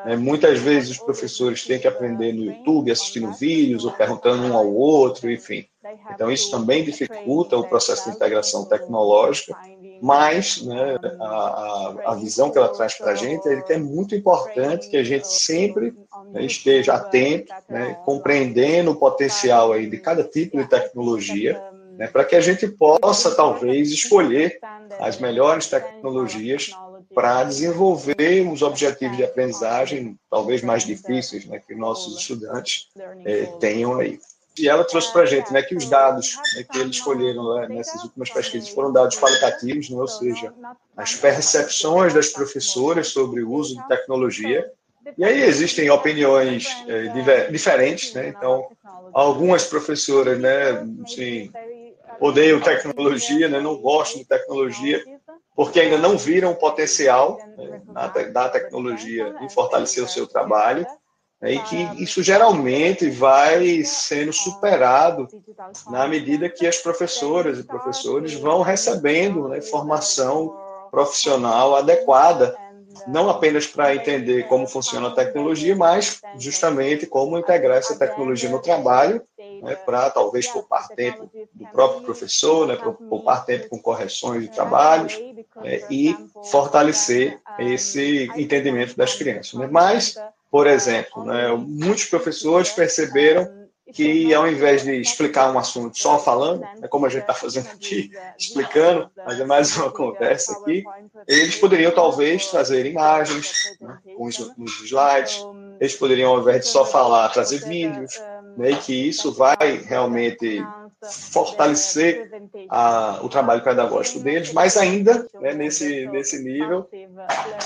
Né? 0.05 0.17
Muitas 0.17 0.59
vezes 0.61 0.91
os 0.91 0.99
professores 0.99 1.65
têm 1.65 1.79
que 1.79 1.89
aprender 1.89 2.33
no 2.33 2.45
YouTube, 2.45 2.91
assistindo 2.91 3.33
vídeos 3.33 3.85
ou 3.85 3.93
perguntando 3.93 4.45
um 4.45 4.57
ao 4.57 4.73
outro, 4.73 5.31
enfim. 5.31 5.67
Então, 6.13 6.31
isso 6.31 6.51
também 6.51 6.85
dificulta 6.85 7.57
o 7.57 7.69
processo 7.69 8.09
de 8.09 8.17
integração 8.17 8.65
tecnológica, 8.65 9.57
mas 10.01 10.63
né, 10.63 10.97
a, 11.21 11.95
a, 12.07 12.15
visão 12.15 12.51
que 12.51 12.59
ela 12.59 12.69
traz 12.69 12.95
para 12.95 13.13
a 13.13 13.15
gente 13.15 13.49
é 13.49 13.61
que 13.63 13.73
é 13.73 13.79
muito 13.79 14.15
importante 14.15 14.89
que 14.89 14.97
a 14.97 15.05
gente 15.05 15.27
sempre 15.27 15.95
né, 16.31 16.45
esteja 16.45 16.95
atento, 16.95 17.53
né, 17.69 17.97
compreendendo 18.05 18.91
o 18.91 18.97
potencial 18.97 19.73
aí 19.73 19.89
de 19.89 19.99
cada 19.99 20.23
tipo 20.25 20.59
de 20.59 20.69
tecnologia, 20.69 21.61
né, 21.97 22.07
para 22.09 22.25
que 22.25 22.37
a 22.37 22.41
gente 22.41 22.67
possa, 22.69 23.35
talvez, 23.35 23.91
escolher 23.91 24.59
as 24.99 25.19
melhores 25.19 25.69
tecnologias 25.69 26.71
para 27.15 27.45
desenvolver 27.45 28.47
os 28.51 28.63
objetivos 28.63 29.17
de 29.17 29.25
aprendizagem, 29.25 30.19
talvez 30.29 30.63
mais 30.63 30.85
difíceis, 30.85 31.47
né, 31.47 31.61
que 31.65 31.75
nossos 31.75 32.19
estudantes 32.19 32.89
eh, 33.25 33.47
tenham 33.61 33.99
aí. 33.99 34.19
E 34.57 34.69
ela 34.69 34.85
trouxe 34.85 35.13
para 35.13 35.23
a 35.23 35.27
gente 35.27 35.53
né, 35.53 35.63
que 35.63 35.75
os 35.75 35.89
dados 35.89 36.37
né, 36.55 36.65
que 36.71 36.79
eles 36.79 36.97
escolheram 36.97 37.55
né, 37.55 37.69
nessas 37.69 38.03
últimas 38.05 38.31
pesquisas 38.31 38.69
foram 38.69 38.93
dados 38.93 39.19
qualitativos, 39.19 39.91
né, 39.91 39.97
ou 39.97 40.07
seja, 40.07 40.53
as 40.97 41.15
percepções 41.15 42.15
das 42.15 42.29
professoras 42.29 43.09
sobre 43.09 43.43
o 43.43 43.51
uso 43.51 43.77
de 43.77 43.89
tecnologia. 43.89 44.71
E 45.19 45.25
aí 45.25 45.43
existem 45.43 45.91
opiniões 45.91 46.67
é, 46.87 47.49
diferentes, 47.51 48.15
né? 48.15 48.29
então 48.29 48.69
algumas 49.13 49.65
professoras 49.65 50.39
né, 50.39 50.71
assim, 51.05 51.51
odeiam 52.21 52.61
tecnologia, 52.61 53.49
né, 53.49 53.61
não 53.61 53.77
gostam 53.77 54.21
de 54.21 54.27
tecnologia, 54.27 55.03
porque 55.55 55.81
ainda 55.81 55.99
não 55.99 56.17
viram 56.17 56.53
o 56.53 56.57
potencial 56.57 57.39
né, 57.57 57.83
da 58.33 58.49
tecnologia 58.49 59.35
em 59.41 59.49
fortalecer 59.49 60.03
o 60.03 60.09
seu 60.09 60.27
trabalho, 60.27 60.83
né, 60.83 60.97
e 61.43 61.59
que 61.59 62.03
isso 62.03 62.23
geralmente 62.23 63.11
vai 63.11 63.85
sendo 63.85 64.33
superado 64.33 65.29
na 65.91 66.07
medida 66.09 66.49
que 66.49 66.67
as 66.67 66.79
professoras 66.79 67.59
e 67.59 67.65
professores 67.65 68.35
vão 68.35 68.63
recebendo 68.63 69.49
né, 69.49 69.61
formação 69.61 70.57
profissional 70.91 71.77
adequada 71.77 72.57
não 73.07 73.29
apenas 73.29 73.67
para 73.67 73.95
entender 73.95 74.47
como 74.47 74.67
funciona 74.67 75.09
a 75.09 75.15
tecnologia, 75.15 75.75
mas 75.75 76.21
justamente 76.39 77.07
como 77.07 77.39
integrar 77.39 77.79
essa 77.79 77.99
tecnologia 77.99 78.49
no 78.49 78.61
trabalho, 78.61 79.23
né, 79.63 79.75
para 79.75 80.11
talvez 80.11 80.47
poupar 80.47 80.89
tempo 80.89 81.29
do 81.53 81.67
próprio 81.67 82.03
professor, 82.03 82.67
né, 82.67 82.77
poupar 83.09 83.45
tempo 83.45 83.69
com 83.69 83.79
correções 83.79 84.43
de 84.43 84.49
trabalhos 84.49 85.19
né, 85.57 85.81
e 85.91 86.17
fortalecer 86.51 87.41
esse 87.59 88.31
entendimento 88.37 88.97
das 88.97 89.15
crianças. 89.15 89.55
Né. 89.55 89.69
Mas, 89.71 90.15
por 90.55 90.69
exemplo, 90.69 91.25
né, 91.25 91.49
muitos 91.49 92.05
professores 92.05 92.71
perceberam 92.71 93.67
que 93.93 94.33
ao 94.33 94.47
invés 94.47 94.85
de 94.85 95.01
explicar 95.01 95.53
um 95.53 95.59
assunto 95.59 95.99
só 95.99 96.17
falando, 96.17 96.65
é 96.81 96.87
como 96.87 97.07
a 97.07 97.09
gente 97.09 97.23
está 97.23 97.35
fazendo 97.35 97.67
aqui, 97.71 98.13
explicando, 98.39 99.11
mas 99.17 99.41
é 99.41 99.45
mais 99.45 99.77
uma 99.77 99.91
conversa 99.91 100.53
aqui, 100.53 100.85
eles 101.27 101.57
poderiam 101.57 101.91
talvez 101.91 102.47
trazer 102.47 102.87
imagens 102.87 103.77
né, 103.81 103.99
com 104.17 104.27
os, 104.27 104.39
slides, 104.85 105.45
eles 105.81 105.97
poderiam, 105.97 106.31
ao 106.31 106.41
invés 106.41 106.61
de 106.61 106.69
só 106.69 106.87
falar, 106.87 107.31
trazer 107.31 107.59
vídeos, 107.65 108.13
né, 108.57 108.71
e 108.71 108.77
que 108.77 109.09
isso 109.09 109.33
vai 109.33 109.83
realmente 109.85 110.65
fortalecer 111.11 112.31
a, 112.69 113.21
o 113.23 113.29
trabalho 113.29 113.63
pedagógico 113.63 114.21
deles, 114.21 114.53
mas 114.53 114.77
ainda 114.77 115.27
né, 115.41 115.53
nesse, 115.53 116.07
nesse 116.07 116.43
nível 116.43 116.89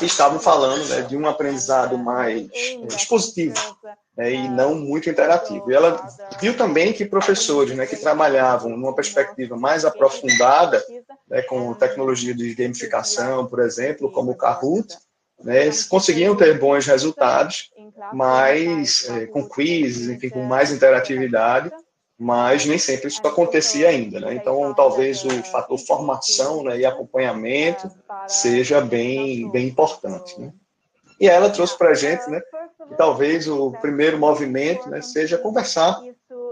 estavam 0.00 0.38
falando 0.38 0.86
né, 0.88 1.02
de 1.02 1.16
um 1.16 1.26
aprendizado 1.26 1.96
mais 1.96 2.48
expositivo, 2.94 3.58
né, 4.16 4.32
e 4.32 4.48
não 4.48 4.74
muito 4.74 5.08
interativo. 5.08 5.70
E 5.70 5.74
ela 5.74 6.08
viu 6.40 6.56
também 6.56 6.92
que 6.92 7.04
professores 7.04 7.76
né, 7.76 7.86
que 7.86 7.96
trabalhavam 7.96 8.70
numa 8.70 8.94
perspectiva 8.94 9.56
mais 9.56 9.84
aprofundada, 9.84 10.82
né, 11.28 11.42
com 11.42 11.74
tecnologia 11.74 12.34
de 12.34 12.54
gamificação, 12.54 13.46
por 13.46 13.60
exemplo, 13.60 14.10
como 14.10 14.32
o 14.32 14.36
Kahoot, 14.36 14.96
né, 15.42 15.70
conseguiam 15.88 16.36
ter 16.36 16.58
bons 16.58 16.86
resultados, 16.86 17.70
mas 18.12 19.08
é, 19.08 19.26
com 19.26 19.48
quizzes, 19.48 20.08
enfim, 20.08 20.28
com 20.28 20.42
mais 20.42 20.72
interatividade, 20.72 21.70
mas 22.18 22.66
nem 22.66 22.78
sempre 22.78 23.06
isso 23.06 23.24
acontecia 23.24 23.88
ainda, 23.88 24.18
né? 24.18 24.34
Então, 24.34 24.74
talvez 24.74 25.24
o 25.24 25.30
fator 25.44 25.78
formação 25.78 26.64
né, 26.64 26.78
e 26.78 26.84
acompanhamento 26.84 27.88
seja 28.26 28.80
bem, 28.80 29.48
bem 29.50 29.68
importante, 29.68 30.38
né? 30.40 30.52
E 31.20 31.28
ela 31.28 31.50
trouxe 31.50 31.76
para 31.76 31.90
a 31.90 31.94
gente, 31.94 32.28
né, 32.28 32.40
que 32.88 32.94
talvez 32.96 33.48
o 33.48 33.72
primeiro 33.80 34.18
movimento 34.18 34.88
né, 34.88 35.02
seja 35.02 35.36
conversar 35.36 36.00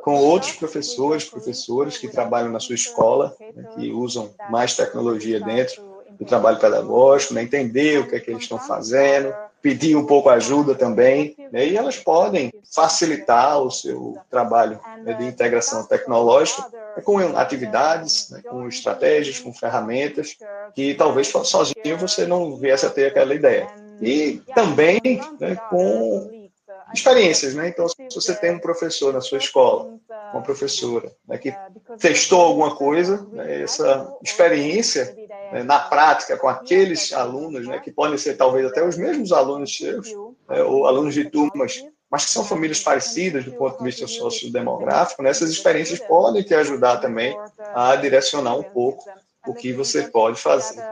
com 0.02 0.16
outros 0.16 0.52
professores, 0.52 1.25
professores 1.25 1.99
que 1.99 2.08
trabalham 2.08 2.50
na 2.50 2.61
sua 2.61 2.75
escola, 2.75 3.35
né, 3.54 3.64
que 3.75 3.92
usam 3.92 4.35
mais 4.50 4.75
tecnologia 4.75 5.40
dentro 5.40 5.82
do 6.18 6.25
trabalho 6.25 6.58
pedagógico, 6.58 7.35
né, 7.35 7.42
entender 7.42 8.00
o 8.00 8.08
que 8.08 8.16
é 8.16 8.20
que 8.20 8.30
eles 8.30 8.42
estão 8.42 8.58
fazendo, 8.58 9.32
pedir 9.62 9.96
um 9.96 10.06
pouco 10.06 10.28
ajuda 10.28 10.75
também, 10.75 11.34
né, 11.50 11.66
e 11.66 11.76
elas 11.76 11.96
podem 11.96 12.52
facilitar 12.72 13.60
o 13.60 13.70
seu 13.70 14.16
trabalho 14.30 14.78
né, 15.02 15.14
de 15.14 15.25
integração 15.25 15.84
tecnológica 15.84 16.64
com 17.04 17.18
atividades, 17.36 18.30
né, 18.30 18.42
com 18.42 18.68
estratégias, 18.68 19.38
com 19.38 19.52
ferramentas 19.52 20.36
que 20.75 20.94
talvez 20.94 21.28
sozinho 21.28 21.98
você 21.98 22.26
não 22.26 22.56
viesse 22.56 22.86
a 22.86 22.90
ter 22.90 23.06
aquela 23.06 23.34
ideia. 23.34 23.68
E 24.00 24.42
também 24.54 25.00
né, 25.40 25.56
com 25.70 26.46
experiências, 26.94 27.54
né? 27.54 27.68
Então, 27.68 27.88
se 27.88 27.96
você 28.14 28.34
tem 28.34 28.52
um 28.52 28.58
professor 28.58 29.12
na 29.12 29.20
sua 29.20 29.38
escola, 29.38 29.98
uma 30.32 30.42
professora, 30.42 31.10
né, 31.26 31.38
que 31.38 31.54
testou 31.98 32.40
alguma 32.40 32.76
coisa, 32.76 33.26
né, 33.32 33.62
essa 33.62 34.12
experiência 34.22 35.14
né, 35.52 35.62
na 35.62 35.78
prática 35.78 36.36
com 36.36 36.48
aqueles 36.48 37.12
alunos, 37.12 37.66
né, 37.66 37.78
que 37.78 37.90
podem 37.90 38.18
ser 38.18 38.36
talvez 38.36 38.66
até 38.66 38.86
os 38.86 38.96
mesmos 38.96 39.32
alunos 39.32 39.76
seus, 39.76 40.08
né, 40.48 40.62
ou 40.62 40.86
alunos 40.86 41.14
de 41.14 41.28
turmas, 41.28 41.84
mas 42.10 42.24
que 42.24 42.30
são 42.30 42.44
famílias 42.44 42.80
parecidas 42.80 43.44
do 43.44 43.52
ponto 43.52 43.78
de 43.78 43.84
vista 43.84 44.06
sociodemográfico, 44.06 45.22
né, 45.22 45.30
essas 45.30 45.50
experiências 45.50 46.00
podem 46.00 46.42
te 46.42 46.54
ajudar 46.54 46.98
também 46.98 47.36
a 47.74 47.96
direcionar 47.96 48.56
um 48.56 48.62
pouco 48.62 49.04
o 49.46 49.54
que 49.54 49.72
você 49.72 50.02
pode 50.08 50.40
fazer. 50.40 50.82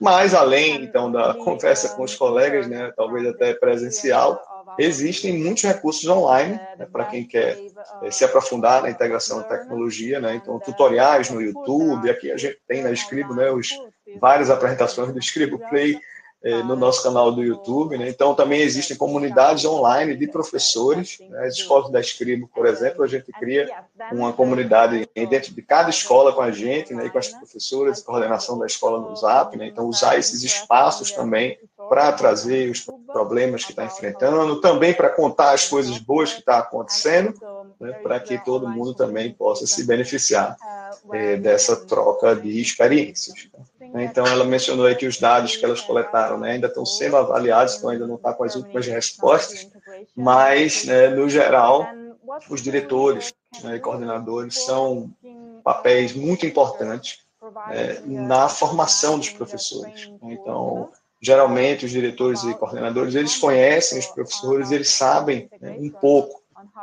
Mas 0.00 0.34
além 0.34 0.82
então 0.82 1.10
da 1.10 1.34
conversa 1.34 1.90
com 1.90 2.02
os 2.02 2.14
colegas, 2.14 2.66
né, 2.66 2.92
talvez 2.96 3.26
até 3.26 3.54
presencial, 3.54 4.42
existem 4.78 5.38
muitos 5.38 5.62
recursos 5.62 6.08
online 6.08 6.60
né, 6.78 6.86
para 6.90 7.04
quem 7.04 7.24
quer 7.26 7.58
é, 8.02 8.10
se 8.10 8.24
aprofundar 8.24 8.82
na 8.82 8.90
integração 8.90 9.42
de 9.42 9.48
tecnologia, 9.48 10.20
né? 10.20 10.34
Então 10.34 10.58
tutoriais 10.58 11.30
no 11.30 11.40
YouTube, 11.40 12.10
aqui 12.10 12.30
a 12.30 12.36
gente 12.36 12.58
tem 12.66 12.82
na 12.82 12.90
Scribo, 12.92 13.34
né, 13.34 13.50
os 13.50 13.68
várias 14.18 14.50
apresentações 14.50 15.12
do 15.12 15.18
Scribo 15.18 15.58
Play 15.70 16.00
eh, 16.42 16.62
no 16.62 16.74
nosso 16.74 17.02
canal 17.02 17.30
do 17.30 17.42
YouTube. 17.42 17.98
Né? 17.98 18.08
Então, 18.08 18.34
também 18.34 18.62
existem 18.62 18.96
comunidades 18.96 19.62
online 19.66 20.16
de 20.16 20.26
professores. 20.26 21.18
Né? 21.20 21.46
As 21.46 21.56
escolas 21.56 21.90
da 21.90 22.00
Escribo, 22.00 22.48
por 22.48 22.64
exemplo, 22.64 23.04
a 23.04 23.06
gente 23.06 23.30
cria 23.32 23.68
uma 24.10 24.32
comunidade 24.32 25.06
dentro 25.14 25.54
de 25.54 25.60
cada 25.60 25.90
escola 25.90 26.32
com 26.32 26.40
a 26.40 26.50
gente, 26.50 26.94
né? 26.94 27.04
e 27.04 27.10
com 27.10 27.18
as 27.18 27.28
professoras, 27.28 28.02
coordenação 28.02 28.58
da 28.58 28.64
escola 28.64 28.98
no 29.00 29.14
Zap. 29.14 29.54
Né? 29.54 29.66
Então, 29.66 29.86
usar 29.86 30.18
esses 30.18 30.42
espaços 30.42 31.12
também 31.12 31.58
para 31.90 32.10
trazer 32.12 32.70
os 32.70 32.86
problemas 33.06 33.62
que 33.62 33.72
está 33.72 33.84
enfrentando, 33.84 34.62
também 34.62 34.94
para 34.94 35.10
contar 35.10 35.52
as 35.52 35.68
coisas 35.68 35.98
boas 35.98 36.32
que 36.32 36.40
está 36.40 36.60
acontecendo, 36.60 37.34
né? 37.78 37.92
para 38.02 38.18
que 38.18 38.42
todo 38.42 38.66
mundo 38.66 38.94
também 38.94 39.30
possa 39.30 39.66
se 39.66 39.84
beneficiar 39.84 40.56
eh, 41.12 41.36
dessa 41.36 41.76
troca 41.84 42.34
de 42.34 42.60
experiências. 42.62 43.46
Né? 43.52 43.62
Então, 43.94 44.26
ela 44.26 44.44
mencionou 44.44 44.86
aí 44.86 44.94
que 44.94 45.06
os 45.06 45.18
dados 45.18 45.56
que 45.56 45.64
elas 45.64 45.80
coletaram 45.80 46.38
né, 46.38 46.52
ainda 46.52 46.66
estão 46.66 46.86
sendo 46.86 47.16
avaliados, 47.16 47.76
então 47.76 47.90
ainda 47.90 48.06
não 48.06 48.16
está 48.16 48.32
com 48.32 48.44
as 48.44 48.54
últimas 48.54 48.86
respostas, 48.86 49.68
mas, 50.14 50.84
né, 50.84 51.08
no 51.08 51.28
geral, 51.28 51.86
os 52.48 52.62
diretores 52.62 53.32
né, 53.62 53.76
e 53.76 53.80
coordenadores 53.80 54.64
são 54.64 55.10
papéis 55.64 56.14
muito 56.14 56.46
importantes 56.46 57.18
né, 57.68 58.00
na 58.04 58.48
formação 58.48 59.18
dos 59.18 59.30
professores. 59.30 60.10
Então, 60.22 60.90
geralmente, 61.20 61.84
os 61.84 61.90
diretores 61.90 62.44
e 62.44 62.54
coordenadores, 62.54 63.14
eles 63.14 63.36
conhecem 63.36 63.98
os 63.98 64.06
professores, 64.06 64.70
eles 64.70 64.90
sabem 64.90 65.48
né, 65.60 65.76
um 65.78 65.90
pouco 65.90 66.39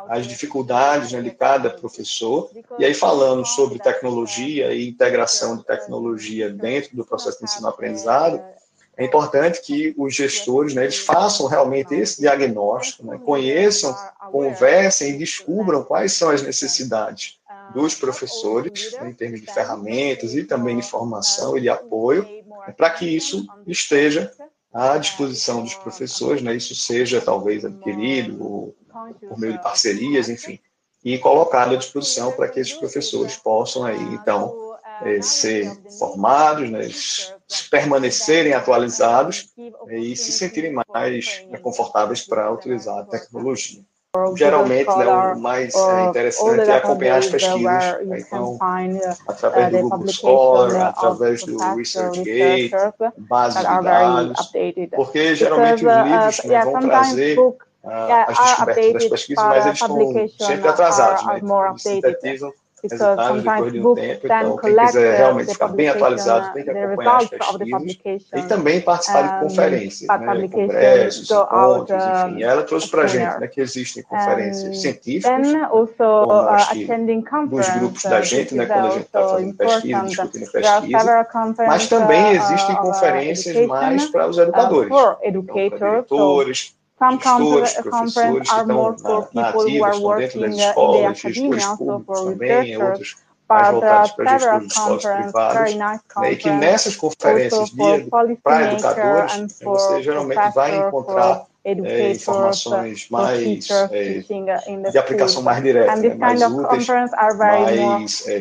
as 0.10 0.28
dificuldades 0.28 1.12
né, 1.12 1.22
de 1.22 1.32
cada 1.32 1.70
professor. 1.70 2.50
E 2.80 2.86
aí, 2.86 2.94
falando 2.94 3.46
sobre 3.46 3.80
tecnologia 3.80 4.74
e 4.74 4.88
integração 4.88 5.58
de 5.58 5.66
tecnologia 5.66 6.50
dentro 6.50 6.96
do 6.96 7.06
processo 7.06 7.40
de 7.40 7.46
ensino-aprendizado, 7.46 8.42
é 8.98 9.06
importante 9.06 9.62
que 9.62 9.94
os 9.96 10.16
gestores 10.16 10.74
né, 10.74 10.84
eles 10.84 10.98
façam 10.98 11.46
realmente 11.46 11.94
esse 11.94 12.20
diagnóstico, 12.20 13.06
né, 13.06 13.20
conheçam, 13.24 13.96
conversem 14.32 15.12
e 15.12 15.18
descubram 15.18 15.84
quais 15.84 16.14
são 16.14 16.32
as 16.32 16.42
necessidades 16.42 17.38
dos 17.76 17.94
professores, 17.94 18.94
né, 18.94 19.12
em 19.12 19.14
termos 19.14 19.40
de 19.40 19.54
ferramentas 19.54 20.34
e 20.34 20.44
também 20.44 20.78
de 20.78 20.82
formação 20.82 21.56
e 21.56 21.62
de 21.62 21.70
apoio, 21.70 22.24
né, 22.66 22.74
para 22.76 22.90
que 22.90 23.06
isso 23.06 23.46
esteja 23.68 24.32
à 24.74 24.98
disposição 24.98 25.62
dos 25.62 25.76
professores, 25.76 26.42
né, 26.42 26.56
isso 26.56 26.74
seja 26.74 27.22
talvez 27.22 27.64
adquirido 27.64 28.74
por 29.14 29.38
meio 29.38 29.54
de 29.54 29.62
parcerias, 29.62 30.30
enfim, 30.30 30.60
e 31.04 31.18
colocado 31.18 31.74
à 31.74 31.78
disposição 31.78 32.32
para 32.32 32.48
que 32.48 32.60
esses 32.60 32.74
professores 32.74 33.36
possam 33.36 33.86
aí, 33.86 34.02
então, 34.14 34.76
é, 35.04 35.22
ser 35.22 35.72
formados, 35.98 36.70
né, 36.70 36.88
permanecerem 37.70 38.54
atualizados 38.54 39.50
é, 39.88 39.98
e 39.98 40.16
se 40.16 40.32
sentirem 40.32 40.74
mais 40.74 41.46
né, 41.50 41.58
confortáveis 41.60 42.26
para 42.26 42.52
utilizar 42.52 43.00
a 43.00 43.04
tecnologia. 43.04 43.82
Geralmente, 44.36 44.88
né, 44.98 45.06
o 45.06 45.40
mais 45.40 45.76
é, 45.76 46.06
interessante 46.06 46.70
é 46.70 46.76
acompanhar 46.76 47.20
as 47.20 47.28
pesquisas, 47.28 48.06
né, 48.06 48.20
então, 48.20 48.58
através 49.28 49.72
do 49.72 49.82
Google 49.90 50.08
Scholar, 50.08 50.88
através 50.90 51.44
do 51.44 51.58
ResearchGate, 51.58 52.72
base 53.18 53.60
de 53.60 53.64
dados, 53.64 54.52
porque 54.96 55.36
geralmente 55.36 55.86
os 55.86 55.94
livros 55.94 56.44
né, 56.46 56.66
vão 56.66 56.80
trazer 56.80 57.38
as 57.84 58.38
descobertas 58.38 58.94
das 58.94 59.06
pesquisas, 59.06 59.44
mas 59.44 59.66
eles 59.66 59.82
estão 59.82 60.48
sempre 60.48 60.68
atrasados, 60.68 61.26
né? 61.26 61.40
Eles 61.40 61.82
sintetizam 61.82 62.54
resultados 62.84 63.42
depois 63.44 63.74
de 63.74 63.80
um 63.80 63.96
tempo. 63.96 64.22
Então, 64.24 64.58
quem 64.58 64.76
quiser 64.76 65.18
realmente 65.18 65.52
ficar 65.52 65.68
bem 65.70 65.90
atualizado 65.90 66.54
tem 66.54 66.64
que 66.64 66.70
acompanhar 66.70 67.18
as 67.18 67.30
pesquisas 67.30 68.28
e 68.36 68.42
também 68.48 68.82
participar 68.82 69.22
de 69.24 69.40
conferências, 69.44 70.08
né, 70.08 70.48
congressos, 70.48 71.32
encontros, 71.32 72.04
enfim. 72.04 72.44
Ela 72.44 72.64
trouxe 72.64 72.88
para 72.90 73.02
a 73.02 73.08
gente 73.08 73.40
né, 73.40 73.48
que 73.48 73.62
existem 73.62 74.04
conferências 74.04 74.80
científicas, 74.80 75.48
como 75.98 76.34
acho 76.34 76.72
que 76.72 76.86
dos 76.86 77.70
grupos 77.70 78.04
da 78.04 78.22
gente, 78.22 78.54
né, 78.54 78.68
quando 78.68 78.86
a 78.86 78.92
gente 78.92 79.06
está 79.06 79.28
fazendo 79.28 79.56
pesquisa, 79.56 80.02
discutindo 80.02 80.52
pesquisa, 80.52 81.28
mas 81.66 81.90
também 81.90 82.32
existem 82.32 82.76
conferências 82.76 83.68
mais 83.68 84.06
para 84.06 84.28
os 84.28 84.38
educadores, 84.38 84.92
então, 85.24 85.44
para 85.70 85.90
diretores, 85.90 86.77
Some 87.00 87.20
conferences 87.20 88.50
are 88.52 88.66
more 88.66 88.98
for 88.98 89.28
people 89.28 89.70
who 89.70 89.84
are 89.84 90.00
working 90.02 90.44
in 90.44 90.52
the 90.52 91.06
academia, 91.06 91.76
so 91.78 92.04
for 92.06 92.34
researchers, 92.34 93.16
but 93.48 93.84
uh, 93.84 94.08
several 94.08 94.68
conferences, 94.68 95.32
very 95.32 95.76
nice 95.76 96.02
conference, 96.08 96.34
e 96.34 96.38
que 96.38 96.50
nessas 96.50 96.96
conferências 96.96 97.70
para 98.44 98.74
educadores, 98.74 99.60
você 99.62 100.02
geralmente 100.02 100.56
vai 100.56 100.76
encontrar 100.76 101.46
é, 101.64 102.12
informações 102.12 103.08
mais 103.10 103.70
é, 103.92 104.24
de 104.90 104.98
aplicação 104.98 105.44
mais 105.44 105.62
direta, 105.62 105.96
né, 105.98 106.16
mais 106.16 106.42
úteis, 106.42 106.88
mais 106.88 108.28
é, 108.28 108.40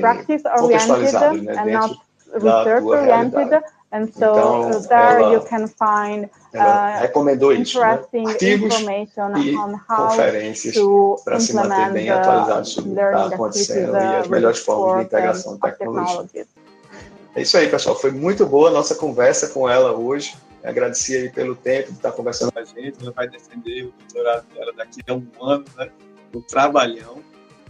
contextualizadas 0.57 1.43
né, 1.43 1.65
dentro 1.65 2.01
da 2.41 2.81
tua 2.81 3.01
realidade. 3.01 3.65
And 3.93 4.07
so 4.13 4.37
então, 4.37 4.83
there 4.89 5.33
you 5.33 5.41
can 5.43 5.69
find 5.69 6.29
uh, 6.55 7.01
recomendou 7.01 7.53
isso, 7.53 7.79
né? 7.79 7.87
artigos 8.27 8.75
e 8.81 9.57
conferências 9.87 10.77
para 11.25 11.39
se 11.39 11.55
manter 11.55 11.93
bem 11.93 12.11
atualizado 12.11 12.67
sobre 12.67 12.91
o 12.91 12.95
que 12.95 13.01
está 13.01 13.27
acontecendo 13.27 13.97
e 13.97 14.17
as 14.17 14.29
melhores 14.29 14.59
formas 14.59 14.99
de 14.99 15.05
integração 15.05 15.55
de 15.55 15.61
tecnologia. 15.61 16.47
É 17.37 17.43
isso 17.43 17.57
aí, 17.57 17.69
pessoal. 17.69 17.95
Foi 17.95 18.11
muito 18.11 18.45
boa 18.45 18.71
a 18.71 18.73
nossa 18.73 18.95
conversa 18.95 19.49
com 19.49 19.69
ela 19.69 19.93
hoje. 19.93 20.35
Agradeci 20.65 21.17
aí 21.17 21.31
pelo 21.31 21.55
tempo 21.55 21.93
de 21.93 21.99
estar 21.99 22.11
conversando 22.11 22.51
com 22.51 22.59
a 22.59 22.65
gente. 22.65 22.97
Ela 23.01 23.13
vai 23.13 23.29
defender 23.29 23.85
o 23.85 23.95
doutorado 24.01 24.47
dela 24.53 24.73
daqui 24.77 25.01
a 25.07 25.15
um 25.15 25.27
ano, 25.41 25.65
né? 25.77 25.91
Um 26.35 26.41
trabalhão, 26.41 27.23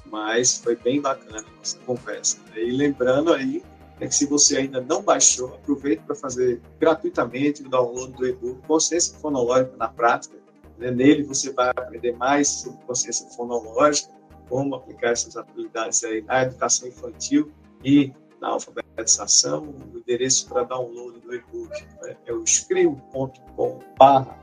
mas 0.06 0.58
foi 0.58 0.76
bem 0.76 1.00
bacana 1.00 1.40
a 1.40 1.58
nossa 1.58 1.78
conversa. 1.84 2.38
E 2.54 2.70
lembrando 2.70 3.34
aí 3.34 3.62
é 4.00 4.06
que 4.06 4.14
se 4.14 4.26
você 4.26 4.58
ainda 4.58 4.80
não 4.80 5.02
baixou, 5.02 5.54
aproveite 5.54 6.02
para 6.02 6.14
fazer 6.14 6.60
gratuitamente 6.78 7.62
o 7.62 7.68
download 7.68 8.12
do 8.12 8.26
e-book 8.26 8.60
Consciência 8.66 9.18
Fonológica 9.18 9.76
na 9.76 9.88
Prática. 9.88 10.36
Né? 10.78 10.90
Nele 10.90 11.22
você 11.22 11.52
vai 11.52 11.70
aprender 11.70 12.12
mais 12.16 12.48
sobre 12.48 12.78
consciência 12.84 13.26
fonológica, 13.30 14.12
como 14.48 14.74
aplicar 14.74 15.12
essas 15.12 15.36
habilidades 15.36 16.04
aí 16.04 16.22
na 16.22 16.42
educação 16.42 16.88
infantil 16.88 17.50
e 17.84 18.12
na 18.40 18.48
alfabetização. 18.48 19.74
O 19.94 19.98
endereço 19.98 20.48
para 20.48 20.64
download 20.64 21.18
do 21.20 21.34
e-book 21.34 21.86
né? 22.02 22.16
é 22.26 22.32
o 22.32 22.42
escrevo.com 22.42 23.80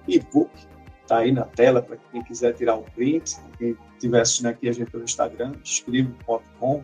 e-book. 0.08 0.52
Está 1.02 1.18
aí 1.18 1.32
na 1.32 1.44
tela 1.44 1.82
para 1.82 1.98
quem 2.12 2.24
quiser 2.24 2.54
tirar 2.54 2.76
um 2.76 2.84
print. 2.84 3.38
Quem 3.58 3.78
estiver 3.94 4.22
assistindo 4.22 4.48
aqui 4.48 4.68
a 4.68 4.72
gente 4.72 4.90
pelo 4.90 5.04
Instagram, 5.04 5.54
escrevo.com 5.64 6.84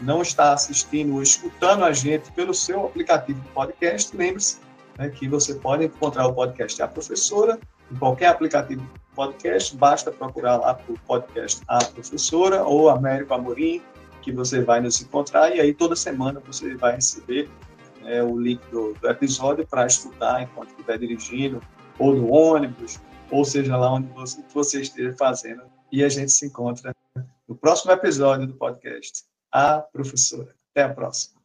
não 0.00 0.22
está 0.22 0.52
assistindo 0.52 1.14
ou 1.14 1.22
escutando 1.22 1.84
a 1.84 1.92
gente 1.92 2.30
pelo 2.32 2.54
seu 2.54 2.86
aplicativo 2.86 3.40
de 3.40 3.48
podcast, 3.48 4.16
lembre-se 4.16 4.58
né, 4.96 5.08
que 5.08 5.28
você 5.28 5.54
pode 5.54 5.84
encontrar 5.84 6.26
o 6.26 6.34
podcast 6.34 6.82
A 6.82 6.88
Professora 6.88 7.58
em 7.90 7.96
qualquer 7.96 8.26
aplicativo 8.26 8.82
de 8.82 8.88
podcast, 9.14 9.76
basta 9.76 10.12
procurar 10.12 10.56
lá 10.58 10.74
por 10.74 10.98
podcast 11.00 11.62
A 11.66 11.82
Professora 11.84 12.62
ou 12.64 12.88
Américo 12.90 13.32
Amorim, 13.32 13.82
que 14.22 14.30
você 14.30 14.62
vai 14.62 14.80
nos 14.80 15.00
encontrar. 15.00 15.54
E 15.54 15.60
aí 15.60 15.72
toda 15.72 15.96
semana 15.96 16.40
você 16.40 16.74
vai 16.76 16.96
receber 16.96 17.48
né, 18.02 18.22
o 18.22 18.38
link 18.38 18.60
do, 18.70 18.94
do 18.94 19.08
episódio 19.08 19.66
para 19.66 19.86
escutar 19.86 20.42
enquanto 20.42 20.70
estiver 20.70 20.98
dirigindo, 20.98 21.62
ou 21.98 22.14
no 22.14 22.30
ônibus, 22.30 23.00
ou 23.30 23.44
seja 23.44 23.76
lá 23.76 23.92
onde 23.92 24.08
você, 24.12 24.44
você 24.52 24.80
esteja 24.82 25.14
fazendo. 25.16 25.62
E 25.90 26.04
a 26.04 26.08
gente 26.08 26.30
se 26.30 26.46
encontra 26.46 26.94
no 27.48 27.56
próximo 27.56 27.92
episódio 27.92 28.46
do 28.46 28.54
podcast 28.54 29.24
a 29.52 29.80
professora. 29.80 30.54
Até 30.70 30.82
a 30.82 30.94
próxima. 30.94 31.37